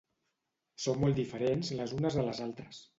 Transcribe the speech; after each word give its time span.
són 0.87 0.97
molt 1.05 1.21
diferents 1.21 1.73
les 1.83 1.97
unes 2.01 2.21
de 2.21 2.29
les 2.29 2.47
altres 2.51 2.87